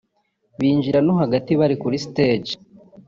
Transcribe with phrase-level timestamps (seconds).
[0.59, 2.53] binjira no hagati bari kuri Stage